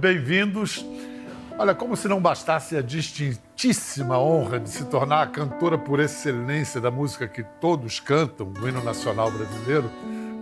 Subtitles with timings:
[0.00, 0.86] Bem-vindos.
[1.58, 6.80] Olha, como se não bastasse a distintíssima honra de se tornar a cantora por excelência
[6.80, 9.90] da música que todos cantam, o hino nacional brasileiro,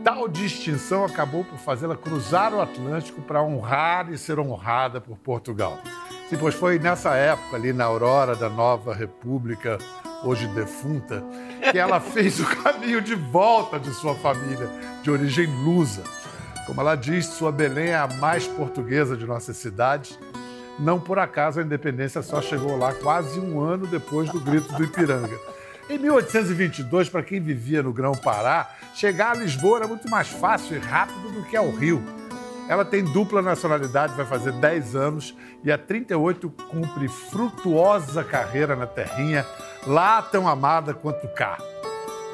[0.05, 5.79] tal distinção acabou por fazê-la cruzar o Atlântico para honrar e ser honrada por Portugal.
[6.29, 9.79] Sim, pois foi nessa época, ali na aurora da nova república,
[10.23, 11.25] hoje defunta,
[11.73, 14.69] que ela fez o caminho de volta de sua família,
[15.03, 16.03] de origem lusa.
[16.67, 20.19] Como ela diz, sua Belém é a mais portuguesa de nossas cidades.
[20.79, 24.85] Não por acaso a independência só chegou lá quase um ano depois do grito do
[24.85, 25.39] Ipiranga.
[25.89, 30.81] Em 1822, para quem vivia no Grão-Pará, chegar a Lisboa era muito mais fácil e
[30.81, 32.03] rápido do que ao Rio.
[32.69, 38.87] Ela tem dupla nacionalidade, vai fazer 10 anos e há 38 cumpre frutuosa carreira na
[38.87, 39.47] terrinha,
[39.87, 41.59] lá tão amada quanto cá.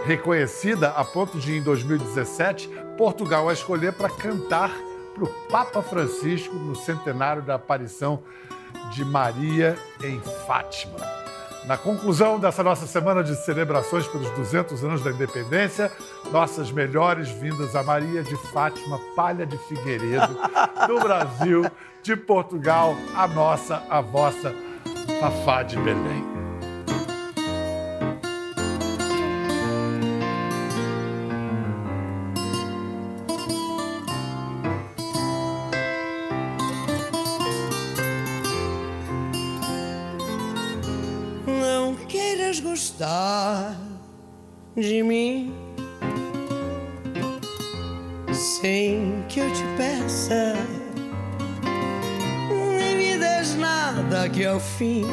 [0.06, 4.70] Reconhecida a ponto de, em 2017, Portugal a escolher para cantar
[5.14, 8.22] para o Papa Francisco no centenário da aparição
[8.90, 10.96] de Maria em Fátima.
[11.66, 15.92] Na conclusão dessa nossa semana de celebrações pelos 200 anos da independência,
[16.32, 20.36] nossas melhores vindas a Maria de Fátima, Palha de Figueiredo,
[20.88, 21.64] do Brasil,
[22.02, 24.52] de Portugal, a nossa, a vossa
[25.20, 26.31] Fafá de Belém.
[44.82, 45.54] De mim
[48.32, 50.54] sem que eu te peça.
[52.76, 55.04] Nem me des nada que ao fim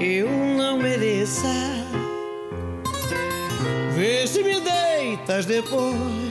[0.00, 1.48] eu não mereça.
[3.96, 6.27] Vê se me deitas depois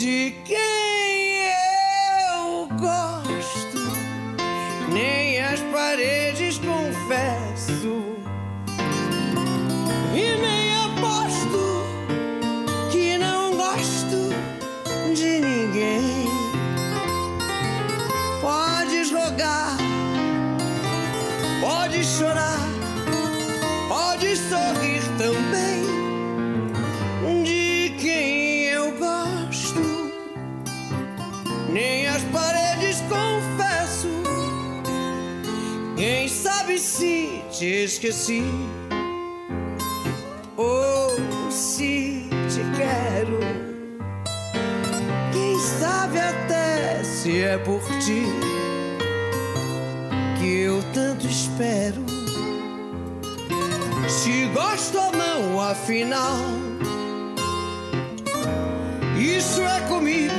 [0.00, 0.59] de quem
[37.60, 38.42] te esqueci
[40.56, 41.10] ou
[41.50, 43.38] se te quero.
[45.30, 48.24] Quem sabe até se é por ti
[50.38, 52.02] que eu tanto espero
[54.08, 56.38] se gosto ou não, afinal.
[59.18, 60.32] Isso é comigo.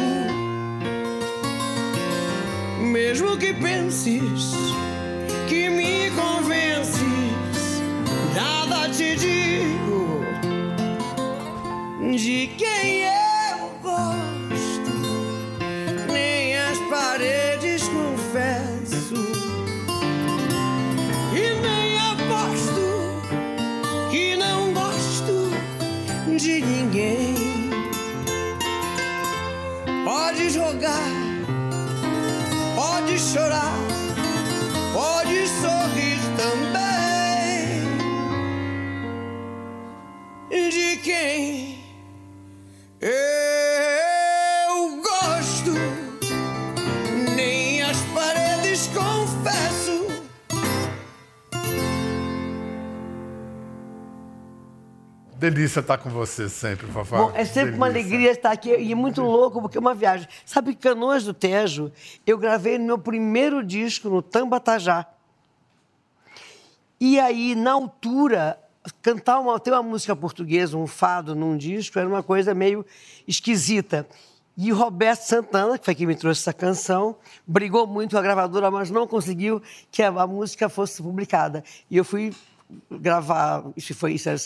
[2.79, 4.55] Mesmo que penses
[5.47, 5.90] que me
[9.01, 10.21] te digo
[12.15, 14.93] de quem eu gosto,
[16.11, 19.15] nem as paredes confesso.
[21.33, 22.85] E nem aposto
[24.11, 25.49] que não gosto
[26.37, 27.35] de ninguém.
[30.05, 31.11] Pode jogar,
[32.75, 33.90] pode chorar,
[55.41, 57.17] Delícia estar com você sempre, Fafá.
[57.17, 58.11] Bom, é sempre uma Delícia.
[58.11, 60.27] alegria estar aqui e é muito louco, porque é uma viagem.
[60.45, 61.91] Sabe, Canoas do Tejo,
[62.27, 65.07] eu gravei no meu primeiro disco, no Tambatajá.
[66.99, 68.55] E aí, na altura,
[69.01, 72.85] cantar uma, ter uma música portuguesa, um fado num disco, era uma coisa meio
[73.27, 74.07] esquisita.
[74.55, 77.15] E Roberto Santana, que foi quem me trouxe essa canção,
[77.47, 81.63] brigou muito com a gravadora, mas não conseguiu que a, música fosse publicada.
[81.89, 82.31] E eu fui
[82.91, 84.37] gravar, isso foi isso era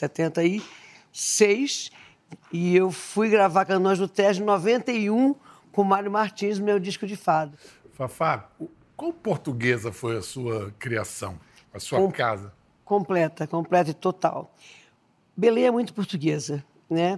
[1.20, 1.92] 76,
[2.52, 5.34] e eu fui gravar Canoas do Tejo em 91
[5.72, 7.58] com Mário Martins, meu disco de fado.
[7.94, 8.50] Fafá,
[8.98, 11.40] qual portuguesa foi a sua criação,
[11.74, 12.54] a sua Com- casa?
[12.84, 14.54] Completa, completa e total.
[15.36, 17.18] Belém é muito portuguesa, né?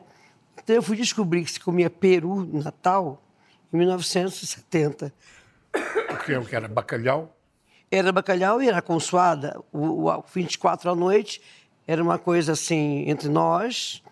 [0.64, 3.22] Então eu fui descobrir que se comia peru no Natal
[3.74, 5.14] em 1970.
[6.12, 6.68] O que, o que era?
[6.68, 7.36] Bacalhau?
[7.92, 9.60] Era bacalhau e era consoada.
[9.72, 11.42] O, o 24 à noite
[11.88, 14.04] era uma coisa assim entre nós,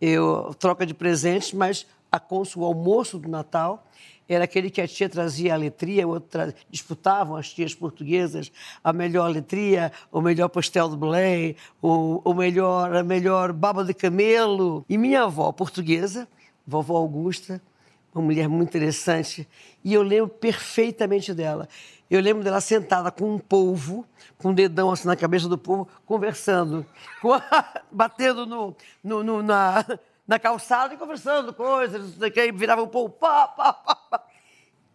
[0.00, 2.22] eu troca de presentes, mas a
[2.56, 3.84] o almoço do Natal
[4.28, 8.50] era aquele que a tia trazia a letria, outra, disputavam as tias portuguesas
[8.82, 13.92] a melhor letria, o melhor pastel de Belém, o, o melhor, a melhor baba de
[13.92, 14.84] camelo.
[14.88, 16.26] E minha avó portuguesa,
[16.66, 17.60] vovó Augusta,
[18.14, 19.48] uma mulher muito interessante,
[19.82, 21.68] e eu lembro perfeitamente dela.
[22.08, 24.06] Eu lembro dela sentada com um polvo,
[24.38, 26.86] com um dedão assim na cabeça do povo, conversando,
[27.50, 29.84] a, batendo no, no, no, na,
[30.26, 34.24] na calçada e conversando coisas, não sei o que, virava um povo, pá, pá, pá.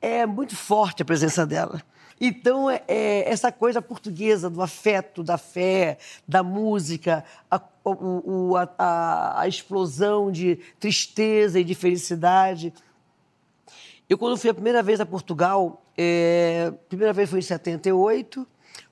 [0.02, 1.82] É muito forte a presença dela.
[2.22, 9.42] Então, é, é, essa coisa portuguesa do afeto, da fé, da música, a, o, a,
[9.42, 12.74] a explosão de tristeza e de felicidade.
[14.10, 18.46] Eu, quando fui a primeira vez a Portugal, é, a primeira vez foi em 78,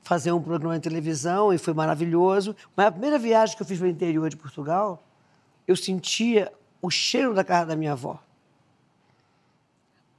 [0.04, 2.56] fazer um programa de televisão e foi maravilhoso.
[2.76, 5.04] Mas a primeira viagem que eu fiz para o interior de Portugal,
[5.68, 8.22] eu sentia o cheiro da casa da minha avó.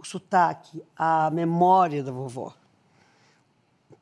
[0.01, 2.55] O sotaque, a memória da vovó.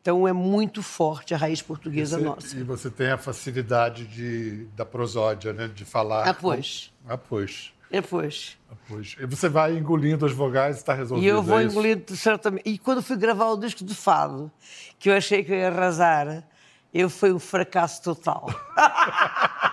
[0.00, 2.56] Então é muito forte a raiz portuguesa você, nossa.
[2.56, 5.69] E você tem a facilidade de, da prosódia, né?
[5.69, 6.28] De falar.
[6.28, 6.93] Ah, pois.
[7.06, 7.72] Ah, pois.
[8.00, 8.58] Depois.
[8.69, 9.16] Depois.
[9.19, 11.25] E você vai engolindo as vogais e está resolvido.
[11.25, 12.62] E eu vou é engolindo certamente.
[12.69, 14.50] E quando fui gravar o disco de fado,
[14.98, 16.44] que eu achei que eu ia arrasar,
[16.93, 18.46] eu fui um fracasso total.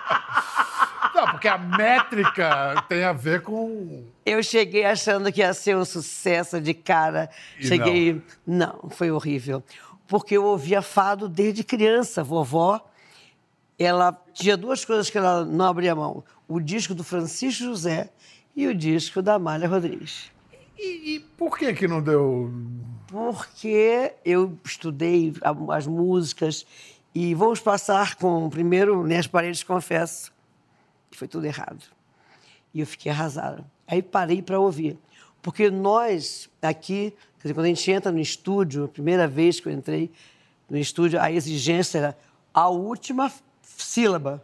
[1.14, 4.04] Não, porque a métrica tem a ver com.
[4.26, 7.30] Eu cheguei achando que ia ser um sucesso de cara.
[7.60, 8.22] E cheguei.
[8.46, 8.80] Não.
[8.82, 9.64] não, foi horrível.
[10.08, 12.24] Porque eu ouvia fado desde criança.
[12.24, 12.84] Vovó,
[13.78, 18.10] ela tinha duas coisas que ela não abria mão: o disco do Francisco José
[18.56, 20.32] e o disco da Amália Rodrigues.
[20.78, 22.52] E, e por que que não deu?
[23.08, 25.34] Porque eu estudei
[25.70, 26.66] as músicas
[27.14, 30.34] e vamos passar com primeiro Nem as Paredes Confesso
[31.14, 31.84] que foi tudo errado.
[32.74, 33.64] E eu fiquei arrasada.
[33.88, 34.98] Aí parei para ouvir.
[35.42, 39.70] Porque nós, aqui, quer dizer, quando a gente entra no estúdio, a primeira vez que
[39.70, 40.12] eu entrei
[40.70, 42.18] no estúdio, a exigência era
[42.54, 43.32] a última
[43.78, 44.44] sílaba.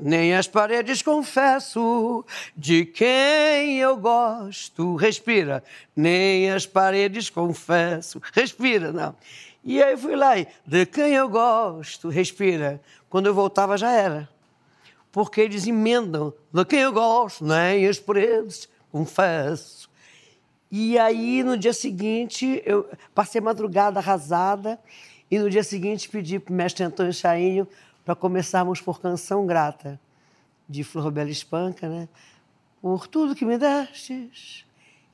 [0.00, 2.24] Nem as paredes confesso
[2.56, 4.94] de quem eu gosto.
[4.94, 5.62] Respira.
[5.94, 8.22] Nem as paredes confesso.
[8.32, 9.16] Respira, não.
[9.64, 12.08] E aí fui lá e de quem eu gosto.
[12.08, 12.80] Respira.
[13.10, 14.28] Quando eu voltava já era
[15.18, 19.88] porque eles emendam de quem eu gosto, nem as paredes, confesso.
[20.70, 24.78] E aí, no dia seguinte, eu passei madrugada arrasada
[25.30, 27.66] e no dia seguinte pedi para o mestre Antônio Chainho
[28.08, 30.00] para começarmos por Canção Grata,
[30.66, 32.08] de Flor Bela Espanca, né?
[32.80, 34.64] Por tudo que me destes,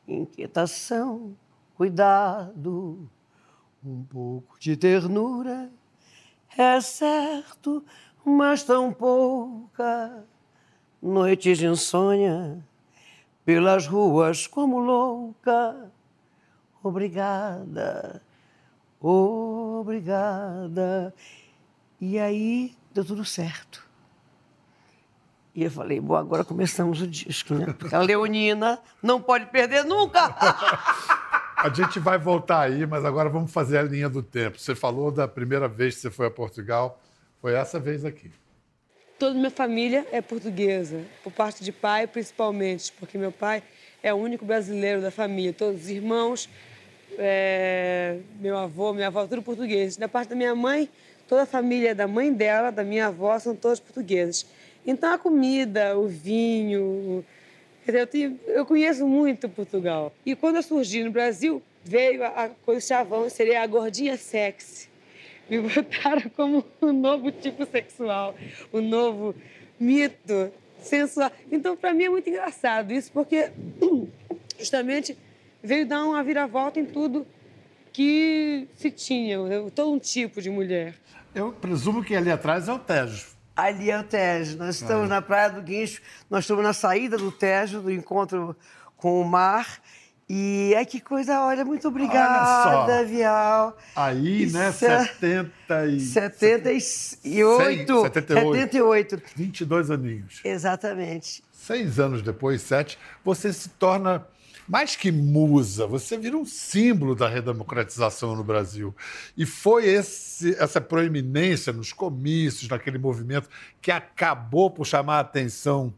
[0.07, 1.37] inquietação,
[1.75, 3.11] cuidado,
[3.85, 5.73] um pouco de ternura,
[6.57, 7.85] é certo
[8.25, 10.25] mas tão pouca.
[11.03, 12.65] Noites de insônia,
[13.45, 15.91] pelas ruas como louca.
[16.81, 18.23] Obrigada,
[19.01, 21.13] obrigada.
[22.01, 23.85] E aí deu tudo certo.
[25.55, 27.73] E eu falei, bom, agora começamos o disco, né?
[27.79, 30.35] Porque a Leonina não pode perder nunca.
[31.57, 34.59] A gente vai voltar aí, mas agora vamos fazer a linha do tempo.
[34.59, 37.01] Você falou da primeira vez que você foi a Portugal.
[37.41, 38.31] Foi essa vez aqui.
[39.19, 43.63] Toda minha família é portuguesa, por parte de pai principalmente, porque meu pai
[44.03, 45.55] é o único brasileiro da família.
[45.55, 46.51] Todos os irmãos,
[47.17, 49.97] é, meu avô, minha avó, tudo português.
[49.97, 50.91] Da parte da minha mãe,
[51.29, 54.47] toda a família da mãe dela, da minha avó, são todos portugueses.
[54.87, 57.25] Então a comida, o vinho,
[57.87, 60.13] eu, tenho, eu conheço muito Portugal.
[60.25, 64.89] E quando eu surgi no Brasil, veio a, coisa chavão, seria a gordinha sexy
[65.49, 68.35] me botaram como um novo tipo sexual,
[68.73, 69.35] um novo
[69.79, 71.31] mito sensual.
[71.51, 73.51] Então, para mim é muito engraçado isso, porque
[74.59, 75.17] justamente
[75.63, 77.27] veio dar uma viravolta em tudo
[77.93, 79.39] que se tinha,
[79.75, 80.95] todo um tipo de mulher.
[81.35, 83.27] Eu presumo que ali atrás é o Tejo.
[83.57, 84.57] Ali é o Tejo.
[84.57, 85.15] Nós estamos ah.
[85.15, 86.01] na Praia do Guincho,
[86.31, 88.57] nós estamos na saída do Tejo, do encontro
[88.97, 89.81] com o mar.
[90.29, 93.77] E ai, que coisa, olha, muito obrigada, Vial.
[93.95, 96.01] Aí, né, Isso, 70 e...
[96.01, 98.03] 78.
[98.03, 98.03] 78.
[98.03, 99.23] 78.
[99.37, 100.41] 22 aninhos.
[100.43, 101.45] Exatamente.
[101.53, 104.27] Seis anos depois, sete, você se torna
[104.69, 108.95] mais que musa, você vira um símbolo da redemocratização no Brasil.
[109.37, 113.49] E foi esse, essa proeminência nos comícios, naquele movimento,
[113.81, 115.93] que acabou por chamar a atenção.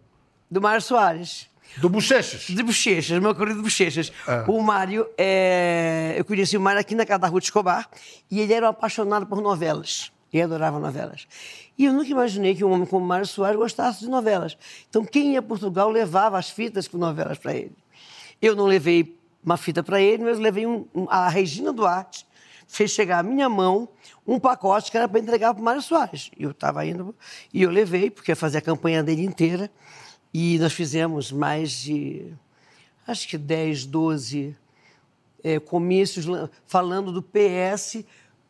[0.51, 1.49] Do Mário Soares.
[1.79, 2.43] Do Bochechas?
[2.43, 4.13] De Bochechas, meu querido Bochechas.
[4.47, 6.15] O Mário, é...
[6.17, 7.89] eu conheci o Mário aqui na casa da Ruth Escobar
[8.31, 10.13] e ele era um apaixonado por novelas.
[10.33, 11.27] Ele adorava novelas.
[11.79, 14.57] E eu nunca imaginei que um homem como Mário Soares gostasse de novelas.
[14.89, 17.77] Então, quem ia a Portugal levava as fitas com novelas para ele.
[18.41, 22.27] Eu não levei uma fita para ele, mas levei um, um, a Regina Duarte,
[22.67, 23.89] fez chegar à minha mão
[24.27, 26.31] um pacote que era para entregar para o Mário Soares.
[26.37, 27.15] Eu estava indo,
[27.55, 29.71] e eu levei, porque ia fazer a campanha dele inteira.
[30.35, 32.35] E nós fizemos mais de,
[33.07, 34.57] acho que 10, 12
[35.45, 36.27] é, comícios
[36.67, 38.05] falando do PS,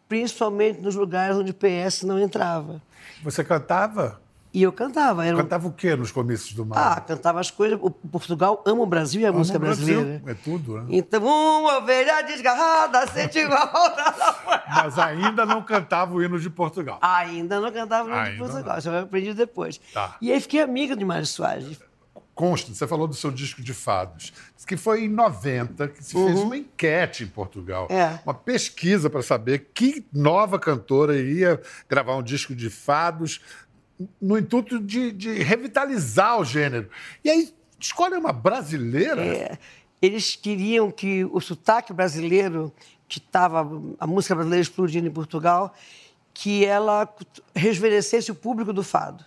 [0.08, 2.82] principalmente nos lugares onde o PS não entrava.
[3.22, 4.20] Você cantava?
[4.56, 5.26] E eu cantava.
[5.26, 5.36] Era...
[5.36, 6.96] Cantava o quê nos comícios do mar?
[6.96, 7.78] Ah, cantava as coisas.
[7.78, 10.22] O Portugal ama o Brasil e a Ama música o Brasil, brasileira.
[10.26, 10.86] É tudo, né?
[10.88, 14.14] Então, uma ovelha desgarrada sente volta
[14.66, 16.98] Mas ainda não cantava o hino de Portugal.
[17.02, 19.78] Ainda não cantava no de Ainda Portugal, isso eu aprendi depois.
[19.92, 20.16] Tá.
[20.22, 21.78] E aí fiquei amiga de Mário Soares.
[22.36, 24.30] Consta, você falou do seu disco de fados.
[24.54, 27.88] Diz que foi em 90 que se fez uma enquete em Portugal.
[27.90, 27.96] Uhum.
[27.96, 28.20] É.
[28.26, 31.58] Uma pesquisa para saber que nova cantora iria
[31.88, 33.40] gravar um disco de fados
[34.20, 36.88] no intuito de, de revitalizar o gênero.
[37.24, 39.24] E aí escolhe uma brasileira.
[39.24, 39.58] É,
[40.00, 42.72] eles queriam que o sotaque brasileiro,
[43.08, 43.60] que estava
[43.98, 45.74] a música brasileira explodindo em Portugal,
[46.34, 47.08] que ela
[47.54, 49.24] rejuvenescesse o público do fado.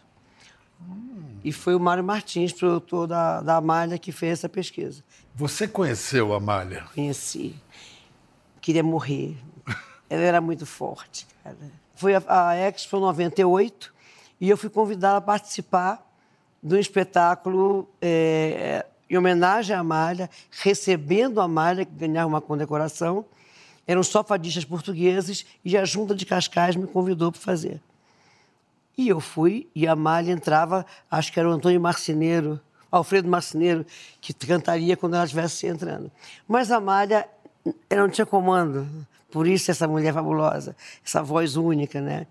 [1.44, 5.04] E foi o Mário Martins, produtor da, da Amália, que fez essa pesquisa.
[5.36, 6.86] Você conheceu a Amália?
[6.94, 7.56] Conheci.
[8.62, 9.38] Queria morrer.
[10.10, 11.58] Ela era muito forte, cara.
[11.96, 13.94] Foi a, a Expo 98
[14.40, 16.06] e eu fui convidada a participar
[16.62, 23.26] de um espetáculo é, em homenagem à Amália, recebendo a Amália, que ganhava uma condecoração.
[23.88, 27.82] Eram só fadistas portugueses e a Junta de Cascais me convidou para fazer.
[28.98, 32.60] E eu fui, e a Amália entrava, acho que era o Antônio Marceneiro,
[32.92, 33.86] Alfredo Marceneiro,
[34.20, 36.12] que cantaria quando ela estivesse entrando.
[36.48, 37.28] Mas a Amália,
[37.90, 38.88] ela não tinha comando,
[39.32, 42.28] por isso essa mulher fabulosa, essa voz única, né?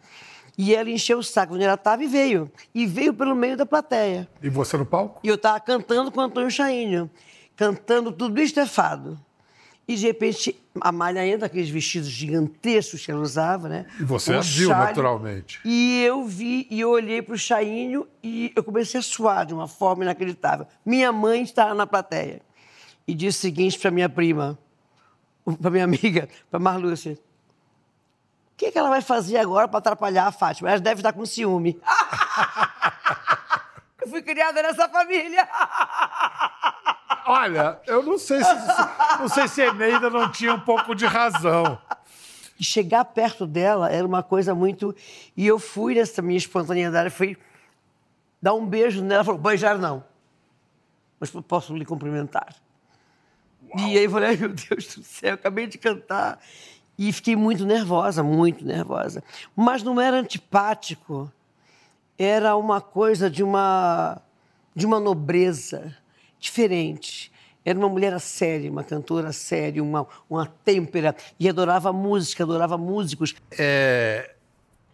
[0.58, 2.50] E ela encheu o saco onde ela estava e veio.
[2.74, 4.28] E veio pelo meio da plateia.
[4.42, 5.20] E você no palco?
[5.22, 7.08] E eu estava cantando com o Antônio Chaínio,
[7.54, 9.16] cantando tudo isso é fado.
[9.86, 13.86] E de repente a Malha entra, aqueles vestidos gigantescos que ela usava, né?
[14.00, 14.84] E você Com a viu, chale.
[14.86, 15.60] naturalmente.
[15.64, 19.54] E eu vi, e eu olhei para o Chaínio e eu comecei a suar de
[19.54, 20.66] uma forma inacreditável.
[20.84, 22.42] Minha mãe estava na plateia
[23.06, 24.58] e disse o seguinte para minha prima,
[25.62, 27.16] para minha amiga, para Marlúcia.
[28.58, 30.68] O que, que ela vai fazer agora para atrapalhar a Fátima?
[30.68, 31.78] Ela deve estar com ciúme.
[34.02, 35.46] eu fui criada nessa família.
[37.24, 38.50] Olha, eu não sei se,
[39.20, 41.80] não sei se Eneida não tinha um pouco de razão.
[42.60, 44.92] Chegar perto dela era uma coisa muito.
[45.36, 47.38] E eu fui nessa minha espontaneidade, fui
[48.42, 50.02] dar um beijo nela, ela falou: beijar não.
[51.20, 52.56] Mas posso lhe cumprimentar.
[53.76, 56.40] E aí eu falei: ai meu Deus do céu, acabei de cantar.
[56.98, 59.22] E fiquei muito nervosa, muito nervosa.
[59.54, 61.32] Mas não era antipático,
[62.18, 64.20] era uma coisa de uma,
[64.74, 65.94] de uma nobreza
[66.40, 67.30] diferente.
[67.64, 71.14] Era uma mulher séria, uma cantora séria, uma, uma têmpera.
[71.38, 73.34] E adorava música, adorava músicos.
[73.56, 74.34] É,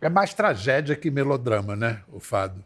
[0.01, 2.03] é mais tragédia que melodrama, né?
[2.13, 2.63] O fado.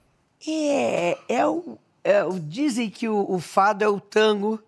[0.47, 4.61] É, é o, é dizem que o, o fado é o tango,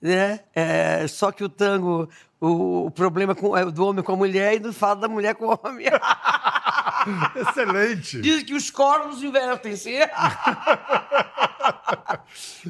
[0.00, 0.40] né?
[0.54, 2.08] É, só que o tango,
[2.40, 5.34] o, o problema com, é do homem com a mulher e do fado da mulher
[5.34, 5.86] com o homem.
[7.36, 8.20] Excelente.
[8.20, 9.98] Dizem que os cornos invertem-se.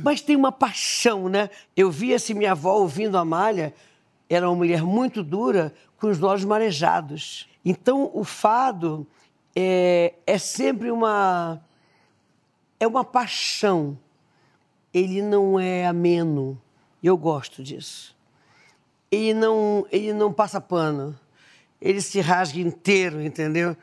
[0.03, 1.50] Mas tem uma paixão, né?
[1.77, 3.73] Eu vi assim, minha avó ouvindo a Malha,
[4.29, 7.49] era uma mulher muito dura, com os olhos marejados.
[7.65, 9.07] Então, o fado
[9.55, 11.61] é, é sempre uma.
[12.79, 13.99] É uma paixão.
[14.93, 16.61] Ele não é ameno.
[17.03, 18.17] Eu gosto disso.
[19.11, 21.19] Ele não, ele não passa pano.
[21.81, 23.76] Ele se rasga inteiro, entendeu?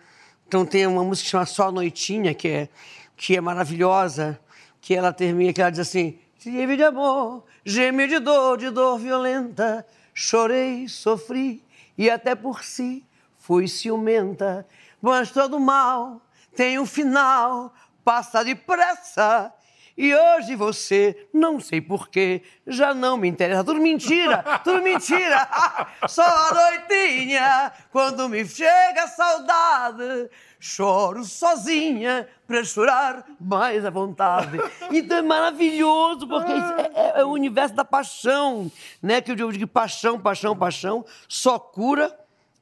[0.47, 2.69] Então tem uma música que chama Só Noitinha, que é,
[3.15, 4.39] que é maravilhosa,
[4.79, 8.97] que ela termina, que ela diz assim, tive de amor, gemi de dor, de dor
[8.97, 11.61] violenta, chorei, sofri,
[11.97, 13.05] e até por si
[13.37, 14.65] fui ciumenta,
[15.01, 16.21] mas todo mal
[16.55, 19.53] tem um final, passa depressa,
[19.97, 23.63] e hoje você, não sei porquê, já não me interessa.
[23.63, 25.47] Tudo mentira, tudo mentira.
[26.07, 34.59] Só a noitinha, quando me chega a saudade, choro sozinha para chorar mais à vontade.
[34.91, 39.19] Então é maravilhoso, porque é, é- é o universo da paixão, né?
[39.21, 42.15] Que eu digo que paixão, paixão, paixão, só cura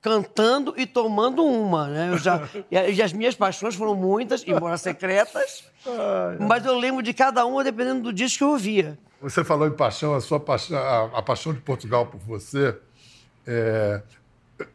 [0.06, 2.10] cantando e tomando uma, né?
[2.12, 5.64] Eu já, e as minhas paixões foram muitas, embora secretas,
[6.40, 9.00] mas eu lembro de cada uma dependendo do disco que eu ouvia.
[9.20, 12.78] Você falou em paixão, a sua paixão, a, a paixão de Portugal por você
[13.48, 14.04] é,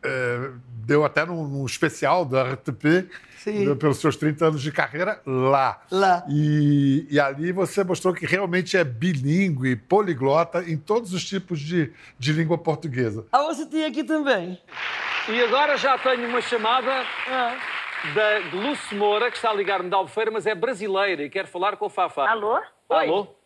[0.02, 0.50] é,
[0.84, 3.08] deu até num, num, especial da RTP
[3.42, 3.74] Sim.
[3.76, 5.80] pelos seus 30 anos de carreira lá.
[5.90, 6.24] Lá.
[6.28, 11.90] E, e, ali você mostrou que realmente é bilíngue, poliglota em todos os tipos de,
[12.18, 13.26] de língua portuguesa.
[13.32, 14.60] Ah, você tem aqui também.
[15.26, 17.56] E agora já tenho uma chamada ah.
[18.14, 21.76] da Gluce Moura, que está a ligar-me da Albufeira, mas é brasileira e quer falar
[21.78, 22.28] com o Fafá.
[22.28, 22.60] Alô?
[22.90, 23.39] Alô?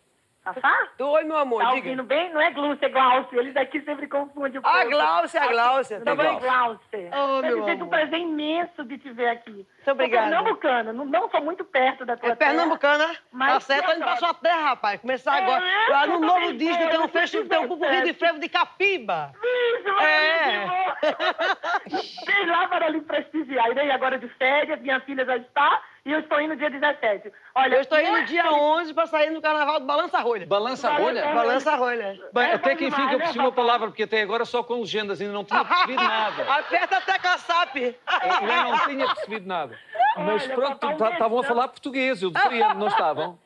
[0.44, 0.88] Fafá?
[0.98, 1.62] Oi, meu amor.
[1.62, 1.88] Tá diga.
[1.88, 2.30] ouvindo bem?
[2.30, 3.40] Não é Glúcia, é Glaucia.
[3.40, 4.76] Eles aqui sempre confundem o povo.
[4.76, 5.98] Ah, Glaucia, a Glaucia.
[6.00, 7.10] Tudo bem, Glaucia?
[7.12, 7.82] Oh, meu amor.
[7.82, 9.52] um prazer imenso de te ver aqui.
[9.52, 10.28] Muito obrigada.
[10.28, 10.92] Pernambucana.
[10.92, 13.16] Não, não sou muito perto da tua é pernambucana?
[13.32, 15.00] Mas tá certo, indo pra sua terra, rapaz.
[15.00, 15.64] Começar é, agora.
[15.66, 19.32] É, Lá no novo disco tem um fecho, tem um concorrido de frevo de Capiba.
[19.42, 20.66] Isso, é.
[22.26, 23.70] Vem lá para lhe prestigiar.
[23.70, 27.32] Irei agora de férias, minha filha já está e eu estou indo dia 17.
[27.54, 30.46] Olha, eu estou indo dia 11 para sair no carnaval do Balança Rolha.
[30.46, 31.24] Balança Rolha?
[31.32, 32.20] Balança Rolha.
[32.32, 34.80] Bem, é até que enfim que eu percebi uma palavra, porque até agora só com
[34.80, 36.42] legendas ainda não tinha percebido nada.
[36.42, 37.76] Aperta até caçap.
[37.76, 39.78] Eu não tinha percebido nada.
[40.18, 43.38] Mas Olha, pronto, estavam a falar português, eu deveria, não estavam?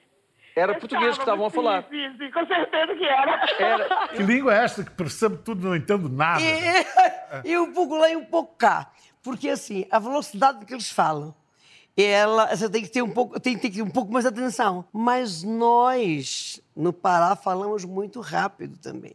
[0.56, 1.84] Era português que estavam a falar.
[1.88, 3.46] Sim, sim, com certeza que era.
[3.60, 4.08] era.
[4.08, 6.42] Que língua é esta que percebo tudo não entendo nada?
[6.42, 8.90] E, e um pouco lá e um pouco cá.
[9.22, 11.32] Porque, assim, a velocidade que eles falam
[12.00, 14.28] ela, você tem que ter um pouco, tem, tem que ter um pouco mais de
[14.28, 14.84] atenção.
[14.92, 19.14] Mas nós, no Pará, falamos muito rápido também.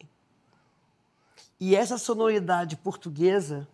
[1.59, 3.65] E essa sonoridade portuguesa,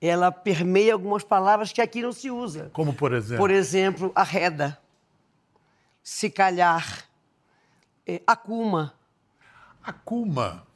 [0.00, 2.70] ela permeia algumas palavras que aqui não se usa.
[2.74, 3.42] Como, por exemplo?
[3.42, 4.78] Por exemplo, arreda,
[6.02, 7.06] se calhar,
[8.06, 8.92] é, acuma.
[9.82, 10.66] Acuma?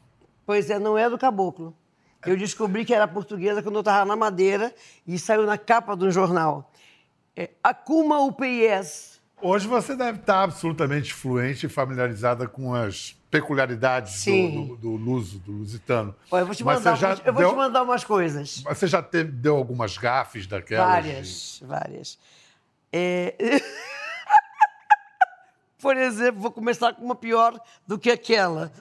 [0.47, 1.76] Pois é, não é do caboclo.
[2.25, 4.75] Eu descobri que era portuguesa quando eu estava na Madeira
[5.06, 6.73] e saiu na capa de um jornal
[7.37, 9.21] é, Akuma UPS.
[9.43, 15.38] Hoje você deve estar absolutamente fluente e familiarizada com as peculiaridades do, do, do, luso,
[15.40, 16.16] do lusitano.
[16.31, 17.51] Olha, eu vou te mandar, já eu vou deu...
[17.51, 18.62] te mandar umas coisas.
[18.62, 20.88] Você já teve, deu algumas gafes daquelas?
[20.88, 21.66] Várias, de...
[21.66, 22.18] várias.
[22.90, 23.35] É...
[25.79, 28.72] Por exemplo, vou começar com uma pior do que aquela.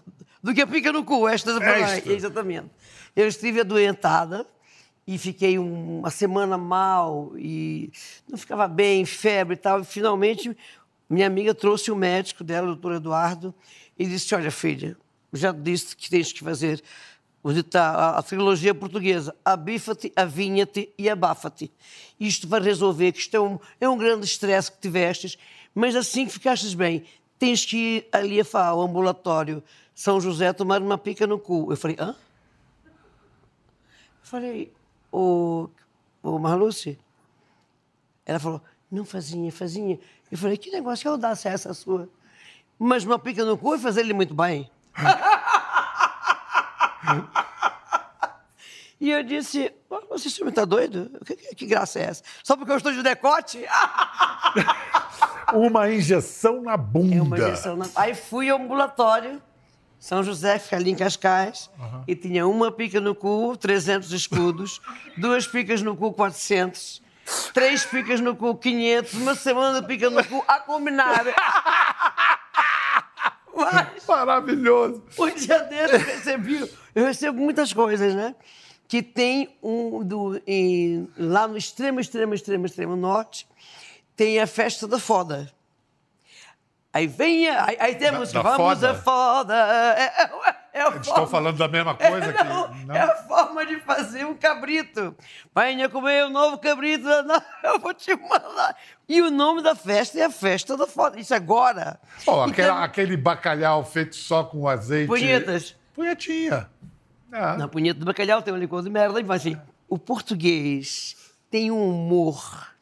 [0.42, 1.52] Do que a pica no cu, esta.
[1.62, 2.10] Esta.
[2.10, 2.70] Exatamente.
[3.14, 4.48] Eu estive adoentada
[5.08, 7.92] e fiquei uma semana mal e
[8.28, 9.82] não ficava bem, febre e tal.
[9.82, 10.56] E finalmente,
[11.10, 13.54] minha amiga trouxe o médico dela, o doutor Eduardo,
[13.98, 14.98] e disse: Olha, filha,
[15.32, 16.82] já disse que tens que fazer
[17.76, 21.72] a, a trilogia portuguesa: Abifa-te, Avinha-te e Abafa-te.
[22.20, 25.38] Isto vai resolver, que isto é um, é um grande estresse que tivestes,
[25.74, 27.04] mas assim que ficastes bem,
[27.38, 29.62] tens que ir ali ao ambulatório
[29.94, 31.72] São José tomar uma pica no cu.
[31.72, 32.16] Eu falei: hã?
[32.86, 34.74] Eu falei,
[35.16, 35.70] o,
[36.22, 37.00] o Marluce,
[38.26, 39.98] ela falou, não fazinha, fazinha.
[40.30, 42.10] Eu falei, que negócio que audácia é essa sua?
[42.78, 44.70] Mas uma pica no cu e fazer ele muito bem.
[49.00, 49.72] e eu disse,
[50.10, 51.10] você senhor está doido?
[51.26, 52.22] Que, que, que, graça é essa?
[52.44, 53.66] Só porque eu estou de decote?
[55.54, 57.16] uma injeção na bunda.
[57.16, 57.86] É uma injeção na...
[57.96, 59.42] Aí fui ao ambulatório
[60.06, 62.04] são José fica ali em Cascais uhum.
[62.08, 64.80] e tinha uma pica no cu, 300 escudos,
[65.18, 67.02] duas picas no cu, 400,
[67.52, 71.26] três picas no cu, 500, uma semana de pica no cu a combinar.
[73.58, 75.04] Mas, Maravilhoso.
[75.18, 78.36] Um dia desse eu recebi, eu recebo muitas coisas, né?
[78.88, 83.48] Que tem um, do, em, lá no extremo, extremo, extremo, extremo norte,
[84.16, 85.52] tem a festa da foda.
[86.96, 88.88] Aí vem, aí, aí temos da, da vamos foda.
[88.88, 89.54] é foda.
[89.54, 92.44] É, é, é Eles estão falando da mesma coisa é, que.
[92.46, 92.96] Não.
[92.96, 95.14] É a forma de fazer um cabrito.
[95.54, 97.06] Venha comer um novo cabrito.
[97.62, 98.78] Eu vou te mandar.
[99.10, 101.20] E o nome da festa é a festa da foda.
[101.20, 102.00] Isso agora.
[102.26, 105.08] Oh, aquele, aquele bacalhau feito só com azeite.
[105.08, 105.76] Punhetas.
[105.94, 106.70] Punhetinha.
[107.30, 107.58] É.
[107.58, 109.22] Na punheta do bacalhau tem um licor de merda.
[109.22, 111.18] Mas assim, o português
[111.52, 112.74] tem um humor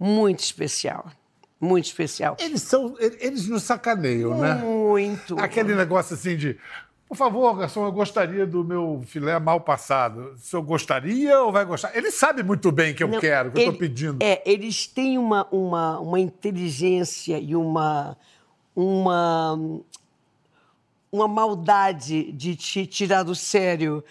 [0.00, 1.12] muito especial
[1.60, 2.36] muito especial.
[2.38, 4.42] Eles são, eles nos sacaneiam, muito.
[4.42, 4.54] né?
[4.54, 5.38] Muito.
[5.38, 6.56] Aquele negócio assim de,
[7.08, 10.34] por favor, garçom, eu gostaria do meu filé mal passado.
[10.36, 11.96] Se eu gostaria ou vai gostar?
[11.96, 14.18] Eles sabem muito bem que eu Não, quero, que ele, eu estou pedindo.
[14.22, 18.14] É, eles têm uma, uma, uma inteligência e uma,
[18.76, 19.58] uma,
[21.10, 24.04] uma maldade de te tirar do sério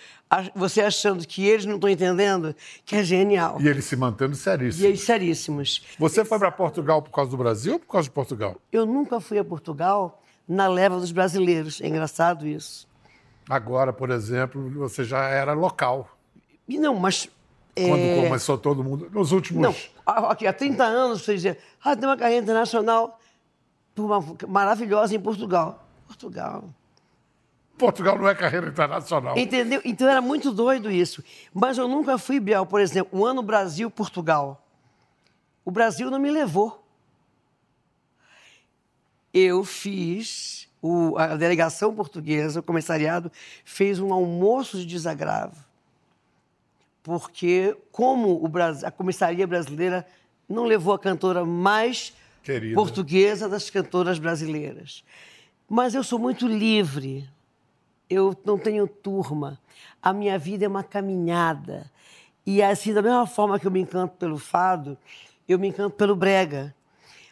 [0.53, 3.61] você achando que eles não estão entendendo, que é genial.
[3.61, 4.83] E eles se mantendo seríssimos.
[4.83, 5.85] E eles seríssimos.
[5.97, 8.57] Você foi para Portugal por causa do Brasil ou por causa de Portugal?
[8.71, 11.81] Eu nunca fui a Portugal na leva dos brasileiros.
[11.81, 12.87] É engraçado isso.
[13.49, 16.09] Agora, por exemplo, você já era local.
[16.67, 17.29] Não, mas.
[17.73, 18.23] Quando é...
[18.23, 19.09] começou todo mundo.
[19.11, 19.61] Nos últimos.
[19.61, 19.73] Não,
[20.29, 23.19] aqui, há 30 anos você dizia, ah, tem uma carreira internacional
[24.47, 25.87] maravilhosa em Portugal.
[26.07, 26.65] Portugal.
[27.77, 29.37] Portugal não é carreira internacional.
[29.37, 29.81] Entendeu?
[29.85, 31.23] Então era muito doido isso.
[31.53, 34.63] Mas eu nunca fui, Biel, por exemplo, um ano Brasil-Portugal.
[35.63, 36.83] O Brasil não me levou.
[39.33, 43.31] Eu fiz, o- a delegação portuguesa, o comissariado,
[43.63, 45.63] fez um almoço de desagravo.
[47.03, 48.51] Porque, como o
[48.85, 50.05] a comissaria brasileira
[50.49, 52.13] não levou a cantora mais
[52.43, 52.75] Querida.
[52.75, 55.03] portuguesa das cantoras brasileiras.
[55.69, 57.29] Mas eu sou muito livre
[58.09, 59.59] eu não tenho turma.
[60.01, 61.89] A minha vida é uma caminhada.
[62.45, 64.97] E assim, da mesma forma que eu me encanto pelo fado,
[65.47, 66.73] eu me encanto pelo brega.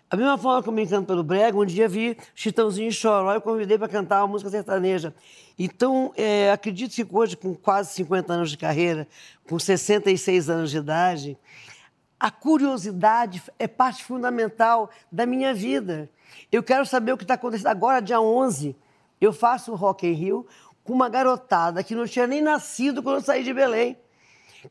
[0.10, 3.36] Da mesma forma que eu me encanto pelo brega, um dia vi Chitãozinho e Choró
[3.36, 5.14] e convidei para cantar uma música sertaneja.
[5.58, 9.08] Então, é, acredito que hoje, com quase 50 anos de carreira,
[9.48, 11.38] com 66 anos de idade,
[12.20, 16.10] a curiosidade é parte fundamental da minha vida.
[16.52, 17.68] Eu quero saber o que está acontecendo.
[17.68, 18.76] Agora, dia 11,
[19.20, 20.48] eu faço o Rock in Rio
[20.86, 23.98] com uma garotada que não tinha nem nascido quando eu saí de Belém.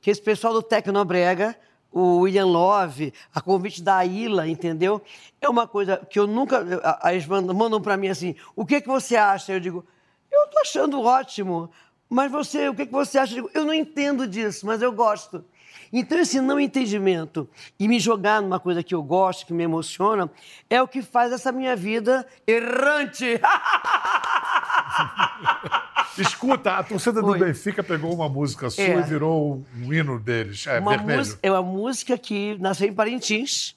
[0.00, 1.56] Que esse pessoal do Tecnobrega,
[1.90, 5.02] o William Love, a convite da Ilha, entendeu?
[5.40, 6.64] É uma coisa que eu nunca...
[7.04, 9.52] Eles mandam, para mim assim, o que, que você acha?
[9.52, 9.84] Eu digo,
[10.30, 11.70] eu estou achando ótimo.
[12.08, 13.32] Mas você, o que, que você acha?
[13.32, 15.44] Eu digo, eu não entendo disso, mas eu gosto.
[15.92, 17.48] Então, esse não entendimento
[17.78, 20.30] e me jogar numa coisa que eu gosto, que me emociona,
[20.70, 23.40] é o que faz essa minha vida errante.
[26.18, 27.38] Escuta, a torcida do Oi.
[27.38, 28.98] Benfica pegou uma música sua É.
[28.98, 30.66] e virou um hino deles.
[30.66, 31.18] É, uma vermelho.
[31.18, 33.74] música, é uma música que nasceu em Parintins.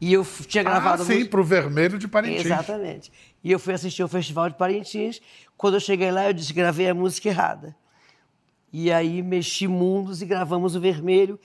[0.00, 1.30] E eu tinha gravado Ah, sim, música.
[1.30, 2.44] pro vermelho de Parintins.
[2.46, 3.10] Exatamente.
[3.42, 5.20] E eu fui assistir o Festival de Parintins.
[5.56, 7.74] Quando eu cheguei lá, eu disse gravei a música errada.
[8.72, 11.38] E aí mexi mundos e gravamos o vermelho.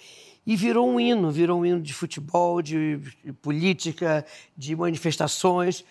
[0.45, 4.25] E virou um hino, virou um hino de futebol, de, de política,
[4.57, 5.85] de manifestações.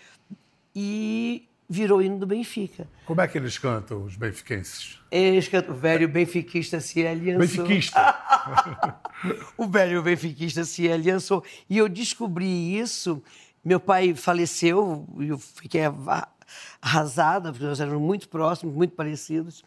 [0.74, 2.88] E virou hino do Benfica.
[3.06, 4.98] Como é que eles cantam, os benfiquenses?
[5.08, 7.64] Eles cantam o velho benfiquista se aliançou.
[7.64, 8.18] Benfiquista.
[9.56, 11.44] O velho benfiquista se aliançou.
[11.68, 13.22] E eu descobri isso.
[13.62, 15.82] Meu pai faleceu e eu fiquei
[16.80, 19.62] arrasada, porque nós éramos muito próximos, muito parecidos.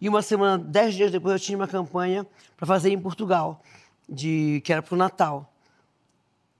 [0.00, 3.62] E uma semana, dez dias depois, eu tinha uma campanha para fazer em Portugal,
[4.08, 5.54] de, que era para o Natal.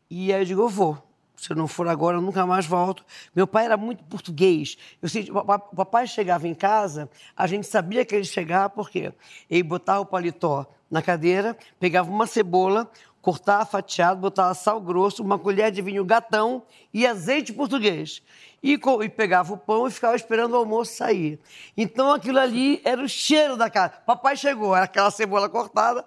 [0.09, 1.06] E aí eu digo, eu vou.
[1.37, 3.05] Se eu não for agora, eu nunca mais volto.
[3.35, 4.77] Meu pai era muito português.
[5.03, 8.70] Eu sei, o papa- o papai chegava em casa, a gente sabia que ele chegava,
[8.70, 9.12] porque
[9.51, 15.38] ele botava o paletó na cadeira, pegava uma cebola, cortava fatiado, botava sal grosso, uma
[15.38, 16.62] colher de vinho gatão
[16.94, 18.22] e azeite português.
[18.62, 21.38] E, e pegava o pão e ficava esperando o almoço sair.
[21.77, 23.94] Então aquilo ali era o cheiro da casa.
[24.07, 26.05] Papai chegou, era aquela cebola cortada.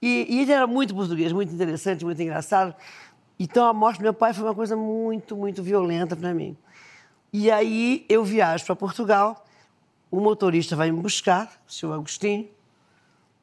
[0.00, 2.74] E, e ele era muito português, muito interessante, muito engraçado.
[3.38, 6.56] Então a morte do meu pai foi uma coisa muito, muito violenta para mim.
[7.32, 9.44] E aí eu viajo para Portugal,
[10.10, 12.48] o motorista vai me buscar, o senhor Agostinho,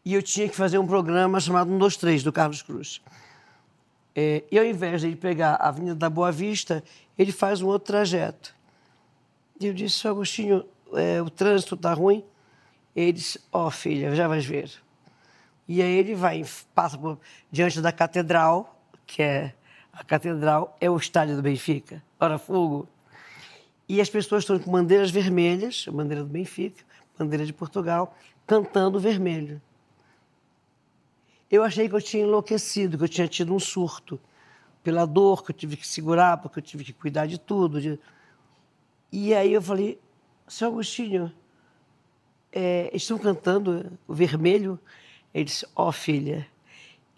[0.04, 3.02] e eu tinha que fazer um programa chamado 1, 2, 3, do Carlos Cruz.
[4.16, 6.84] É, e ao invés de ele pegar a Avenida da Boa Vista,
[7.18, 8.54] ele faz um outro trajeto.
[9.60, 12.24] E eu disse, senhor Agostinho, é, o trânsito está ruim?
[12.96, 14.72] Ele disse, ó filha, já vais ver.
[15.68, 16.44] E aí ele vai,
[16.76, 17.18] passa por,
[17.52, 19.54] diante da catedral, que é
[19.94, 22.88] a catedral, é o estádio do Benfica, Ora Fogo.
[23.88, 26.84] E as pessoas estão com bandeiras vermelhas, a bandeira do Benfica,
[27.18, 29.62] bandeira de Portugal, cantando vermelho.
[31.52, 34.20] Eu achei que eu tinha enlouquecido, que eu tinha tido um surto.
[34.84, 37.80] Pela dor que eu tive que segurar, porque eu tive que cuidar de tudo.
[37.80, 38.00] de-
[39.12, 40.00] E aí eu falei,
[40.48, 41.32] seu Agostinho,
[42.52, 44.80] é, estão cantando o vermelho?
[45.34, 46.48] Ele disse, ó filha,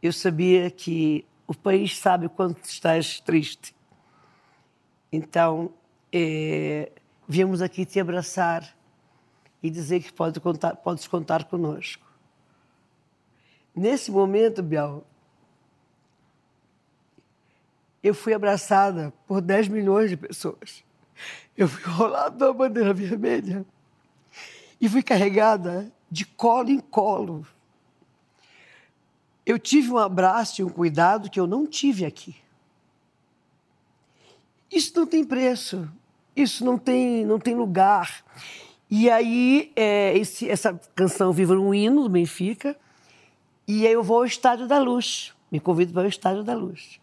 [0.03, 3.75] eu sabia que o país sabe o quanto estás triste.
[5.11, 5.73] Então,
[6.11, 6.91] é,
[7.27, 8.75] viemos aqui te abraçar
[9.61, 12.05] e dizer que pode contar, podes contar conosco.
[13.75, 15.05] Nesse momento, Biel,
[18.01, 20.83] eu fui abraçada por 10 milhões de pessoas.
[21.57, 23.65] Eu fui rolada na bandeira vermelha
[24.79, 27.45] e fui carregada de colo em colo.
[29.45, 32.35] Eu tive um abraço e um cuidado que eu não tive aqui.
[34.71, 35.87] Isso não tem preço,
[36.35, 38.23] isso não tem, não tem lugar.
[38.89, 42.75] E aí, é, esse- essa canção viva um hino do Benfica,
[43.67, 46.99] e aí eu vou ao Estádio da Luz, me convido para o Estádio da Luz.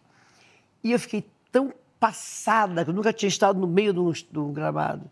[0.83, 4.39] E eu fiquei tão passada, que eu nunca tinha estado no meio de um, de
[4.39, 5.09] um gramado,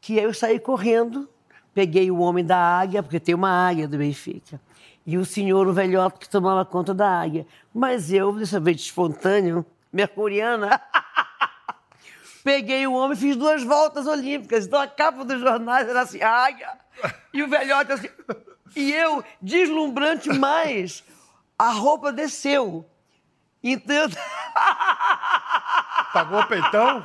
[0.00, 1.28] que aí eu saí correndo,
[1.72, 4.60] peguei o homem da águia, porque tem uma águia do Benfica,
[5.06, 7.46] e o senhor, o velhote, que tomava conta da águia.
[7.74, 10.80] Mas eu, dessa vez espontâneo, mercuriana,
[12.42, 14.66] Peguei o homem e fiz duas voltas olímpicas.
[14.66, 16.70] Então a capa dos jornais era assim, águia.
[17.32, 18.08] E o velhote assim.
[18.74, 21.04] E eu, deslumbrante mais,
[21.58, 22.88] a roupa desceu.
[23.62, 24.08] Então.
[26.12, 27.04] Pagou o peitão?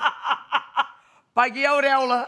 [1.33, 2.27] Paguei a auréola.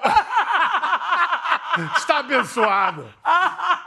[1.95, 3.09] Está abençoado.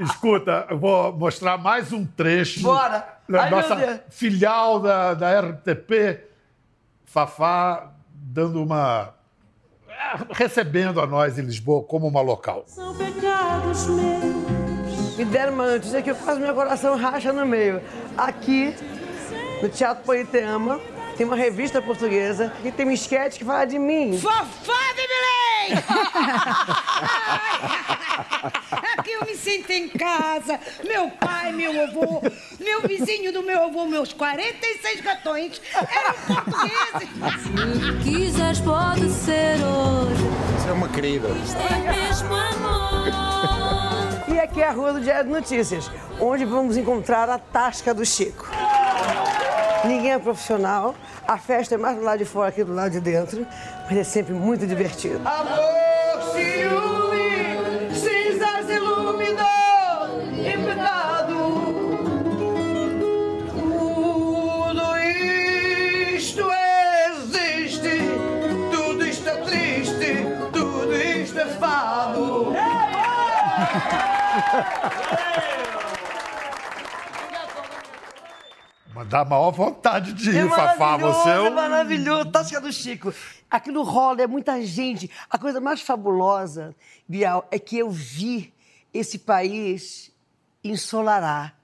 [0.00, 2.62] Escuta, eu vou mostrar mais um trecho.
[2.62, 3.06] Bora.
[3.28, 6.20] Da Ai, nossa filial da, da RTP,
[7.04, 9.14] Fafá, dando uma.
[10.30, 12.64] recebendo a nós em Lisboa como uma local.
[12.66, 15.16] São pecados meus.
[15.16, 17.80] Me deram uma notícia que quase meu coração racha no meio.
[18.16, 18.74] Aqui,
[19.62, 20.80] no Teatro Politeama,
[21.16, 24.18] tem uma revista portuguesa que tem um esquete que fala de mim.
[24.18, 25.84] Fofá de Belém!
[28.98, 30.60] Aqui eu me sinto em casa.
[30.84, 32.22] Meu pai, meu avô,
[32.60, 37.08] meu vizinho do meu avô, meus 46 gatões eram portugueses.
[37.42, 40.24] Se quiseres, pode ser hoje.
[40.58, 41.28] Você é uma querida.
[41.28, 43.08] É mesmo amor.
[44.28, 48.04] E aqui é a Rua do Diário de Notícias, onde vamos encontrar a Tasca do
[48.04, 48.48] Chico.
[49.86, 50.94] Ninguém é profissional,
[51.28, 53.46] a festa é mais do lado de fora que do lado de dentro,
[53.88, 55.20] mas é sempre muito divertido.
[55.26, 59.44] Amor, ciúme, cinzas iluminam
[60.32, 61.74] e pecado.
[63.52, 64.96] Tudo
[66.16, 66.50] isto
[67.10, 68.10] existe,
[68.70, 72.54] tudo isto é triste, tudo isto é fado.
[79.14, 80.96] dá maior vontade de ir, É Fafá.
[80.96, 81.54] Você é um...
[81.54, 82.30] maravilhoso.
[82.32, 83.14] Tasca do Chico.
[83.48, 85.08] Aquilo rola, é muita gente.
[85.30, 86.74] A coisa mais fabulosa,
[87.06, 88.52] Bial, é que eu vi
[88.92, 90.10] esse país
[90.64, 91.54] ensolarar.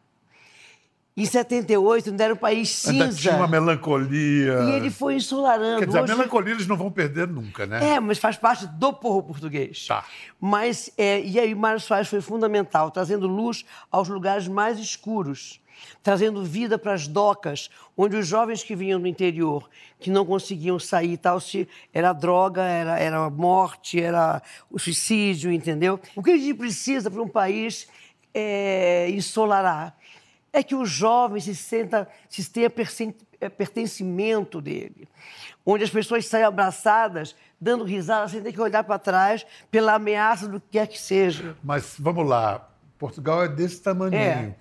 [1.17, 3.19] Em 78, ainda era um país Ainda cinza.
[3.19, 4.61] tinha uma melancolia.
[4.63, 5.81] E ele foi ensolarando.
[5.81, 7.95] Quer dizer, Hoje- a melancolia eles não vão perder nunca, né?
[7.95, 9.87] É, mas faz parte do povo português.
[9.89, 10.05] Tá.
[10.41, 15.61] Mas, é, e aí, Mário Soares foi fundamental, trazendo luz aos lugares mais escuros,
[16.03, 20.79] trazendo vida para as docas, onde os jovens que vinham do interior, que não conseguiam
[20.79, 26.01] sair e tal, se, era droga, era, era morte, era o suicídio, entendeu?
[26.15, 27.89] O que a gente precisa para um país
[28.35, 29.97] é, ensolarar
[30.53, 32.73] é que o jovem se senta, se tenha
[33.41, 35.09] eh, pertencimento dele,
[35.65, 40.49] onde as pessoas saem abraçadas, dando risada, sem ter que olhar para trás pela ameaça
[40.49, 41.57] do que quer que seja.
[41.63, 44.21] Mas vamos lá, Portugal é desse tamanhinho.
[44.21, 44.55] É.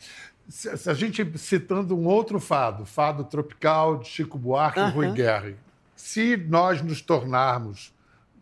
[0.49, 5.11] Se, se a gente citando um outro fado, fado tropical de Chico Buarque e Rui
[5.11, 5.53] Guerra,
[5.95, 7.93] se nós nos tornarmos,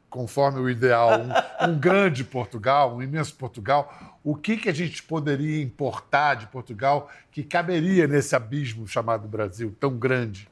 [0.10, 5.04] conforme o ideal, um, um grande Portugal, um imenso Portugal, o que, que a gente
[5.04, 10.48] poderia importar de Portugal que caberia nesse abismo chamado Brasil, tão grande?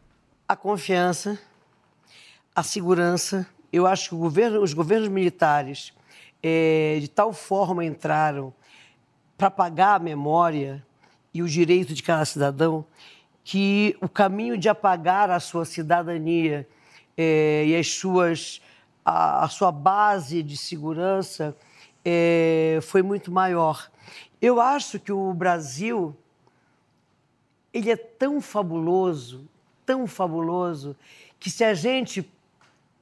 [0.48, 1.40] A confiança,
[2.54, 3.48] a segurança.
[3.72, 5.94] Eu acho que o governo- os governos militares,
[6.44, 8.54] eh, de tal forma, entraram
[9.38, 10.86] para pagar a memória
[11.36, 12.86] e o direito de cada cidadão
[13.44, 16.66] que o caminho de apagar a sua cidadania
[17.18, 18.62] eh, e as suas,
[19.04, 21.54] a, a sua base de segurança
[22.06, 23.92] eh, foi muito maior.
[24.42, 26.16] Eu acho que o Brasil
[27.74, 29.46] ele é tão fabuloso,
[29.86, 30.96] tão fabuloso,
[31.38, 32.26] que se a gente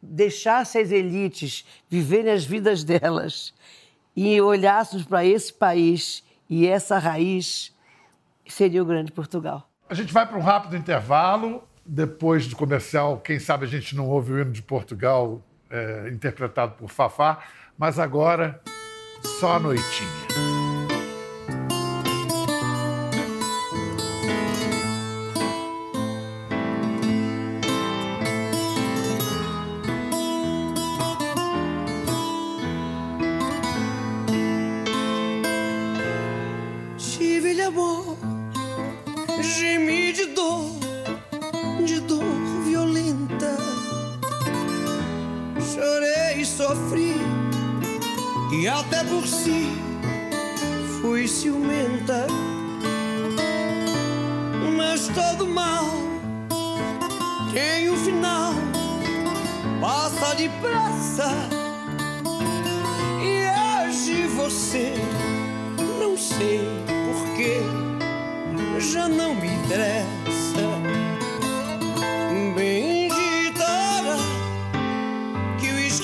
[0.02, 3.54] deixasse as elites viverem as vidas delas
[4.15, 7.72] e olhássemos para esse país e essa raiz,
[8.47, 9.69] seria o grande Portugal.
[9.89, 11.63] A gente vai para um rápido intervalo.
[11.86, 16.75] Depois do comercial, quem sabe a gente não ouve o hino de Portugal é, interpretado
[16.75, 17.39] por Fafá,
[17.77, 18.62] mas agora
[19.39, 20.62] só a noitinha.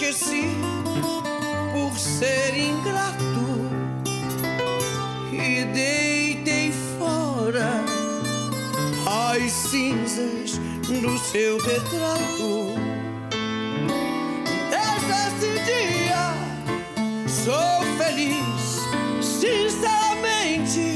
[0.10, 3.70] por ser ingrato
[5.32, 7.84] e deitei fora
[9.06, 12.74] as cinzas do seu retrato.
[14.72, 16.34] Desde esse dia
[17.28, 18.82] sou feliz,
[19.22, 20.88] sinceramente.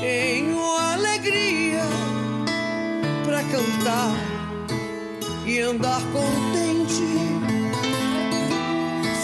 [0.00, 1.84] Tenho alegria
[3.26, 4.16] para cantar
[5.46, 6.67] e andar contente.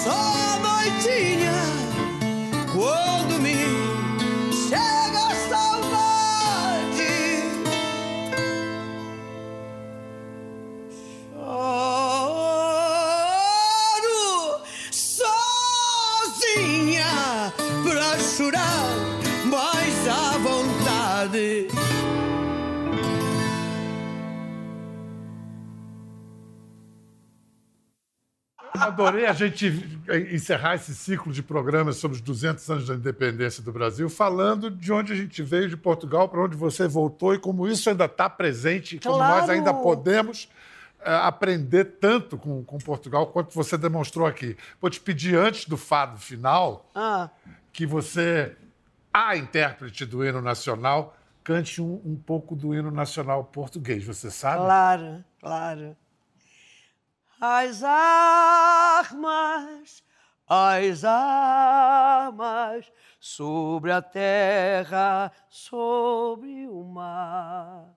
[0.05, 1.34] Só noitinha
[29.09, 30.01] Adorei a gente
[30.33, 34.93] encerrar esse ciclo de programas sobre os 200 anos da independência do Brasil, falando de
[34.93, 38.29] onde a gente veio, de Portugal, para onde você voltou e como isso ainda está
[38.31, 39.53] presente, como nós Claro!
[39.53, 40.49] ainda podemos
[41.01, 44.57] eh, aprender tanto com, com Portugal quanto você demonstrou aqui.
[44.81, 47.29] Vou te pedir, antes do fado final, Ah,
[47.73, 48.57] que você,
[49.13, 54.63] a intérprete do hino nacional, cante um, um pouco do hino nacional português, você sabe?
[54.63, 55.97] claro, claro.
[57.47, 59.23] As armas,
[60.49, 67.91] as armas sobre a terra, sobre o mar.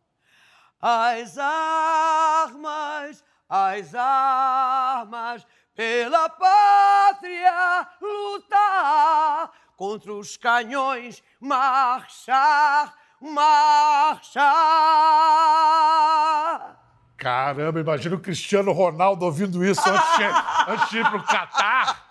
[0.81, 14.47] As armas, as armas pela pátria lutar contra os canhões marchar, marchar.
[17.17, 20.23] Caramba, imagina o Cristiano Ronaldo ouvindo isso antes de,
[20.71, 22.05] antes de ir pro Catar.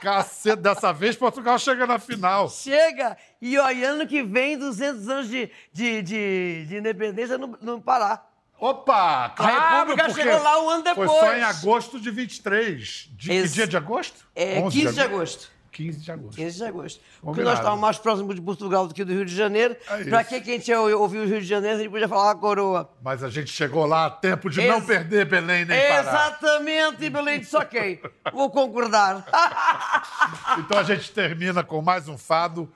[0.00, 2.48] Cacete, dessa vez Portugal chega na final.
[2.48, 3.16] Chega!
[3.42, 8.24] E ano que vem, 200 anos de, de, de, de independência no, no Pará.
[8.60, 9.30] Opa!
[9.36, 11.10] Claro, República porque chegou lá um ano Foi depois.
[11.10, 13.08] só em agosto de 23.
[13.12, 14.26] De, que Esse- dia de agosto?
[14.34, 15.50] É 11 15 de agosto.
[15.70, 16.36] 15 de agosto.
[16.36, 17.00] 15 de agosto.
[17.00, 17.48] Porque Combinado.
[17.50, 19.76] nós estávamos mais próximos de Portugal do que do Rio de Janeiro.
[19.88, 20.10] É isso.
[20.28, 22.90] que a gente ia ouvir o Rio de Janeiro a gente podia falar a coroa?
[23.02, 26.00] Mas a gente chegou lá a tempo de não Ex- perder Belém nem Pará.
[26.00, 28.00] Exatamente, Belém disse ok.
[28.32, 29.24] Vou concordar.
[30.58, 32.70] Então a gente termina com mais um fado.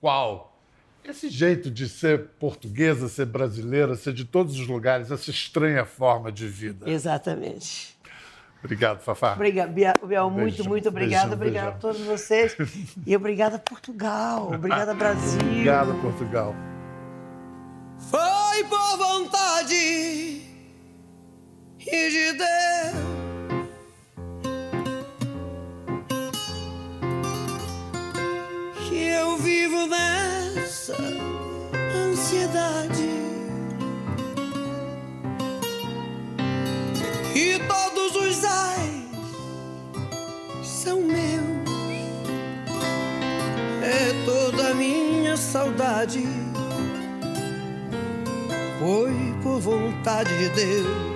[0.00, 0.56] Qual?
[1.04, 6.32] Esse jeito de ser portuguesa, ser brasileira, ser de todos os lugares, essa estranha forma
[6.32, 6.88] de vida.
[6.90, 7.95] Exatamente.
[8.66, 9.32] Obrigado, Fafá.
[9.34, 11.34] Obrigada, Biel, Biel, muito, Beijão, muito obrigada.
[11.34, 12.56] Obrigada a todos vocês.
[13.06, 14.50] E obrigada, Portugal.
[14.52, 15.40] Obrigada, Brasil.
[15.40, 16.54] Obrigado, Portugal.
[18.10, 20.42] Foi por vontade e
[22.10, 22.46] de Deus.
[28.88, 30.96] Que eu vivo nessa
[31.94, 33.06] ansiedade.
[37.34, 37.95] E todos
[38.36, 39.06] os ais
[40.62, 41.66] são meus.
[43.82, 46.26] É toda a minha saudade
[48.78, 51.15] foi por vontade de Deus.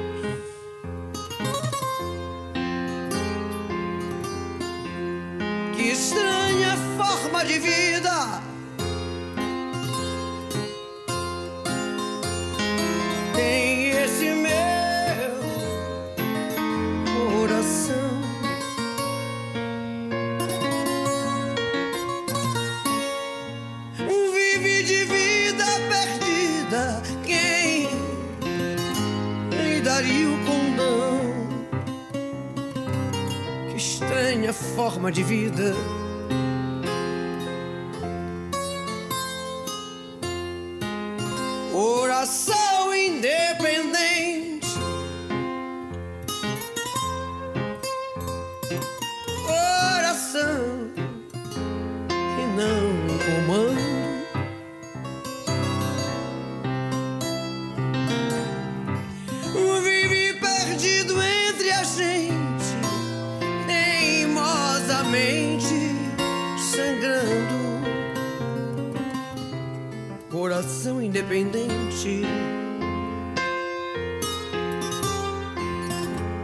[71.10, 72.22] Independente.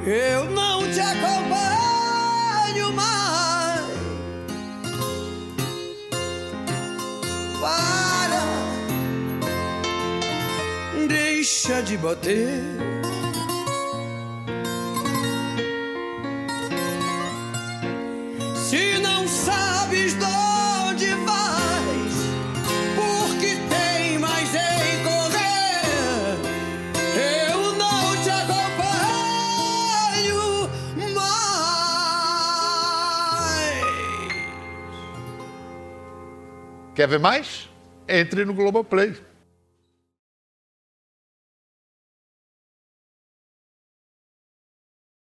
[0.05, 3.87] Eu não te acompanho mais.
[7.61, 8.43] Para,
[11.07, 12.96] deixa de bater.
[36.97, 37.69] Quer ver mais?
[38.09, 39.15] Entre no Globoplay.